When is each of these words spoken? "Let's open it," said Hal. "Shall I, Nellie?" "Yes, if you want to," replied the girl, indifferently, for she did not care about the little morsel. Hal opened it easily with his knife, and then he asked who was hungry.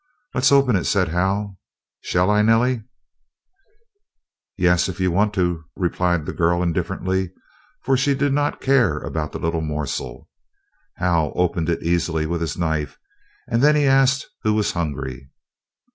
"Let's 0.33 0.51
open 0.51 0.75
it," 0.75 0.85
said 0.85 1.09
Hal. 1.09 1.59
"Shall 2.01 2.31
I, 2.31 2.41
Nellie?" 2.41 2.81
"Yes, 4.57 4.89
if 4.89 4.99
you 4.99 5.11
want 5.11 5.31
to," 5.35 5.65
replied 5.75 6.25
the 6.25 6.33
girl, 6.33 6.63
indifferently, 6.63 7.29
for 7.83 7.95
she 7.95 8.15
did 8.15 8.33
not 8.33 8.61
care 8.61 8.97
about 8.97 9.31
the 9.31 9.37
little 9.37 9.61
morsel. 9.61 10.27
Hal 10.95 11.31
opened 11.35 11.69
it 11.69 11.83
easily 11.83 12.25
with 12.25 12.41
his 12.41 12.57
knife, 12.57 12.97
and 13.47 13.61
then 13.61 13.75
he 13.75 13.85
asked 13.85 14.25
who 14.41 14.55
was 14.55 14.71
hungry. 14.71 15.29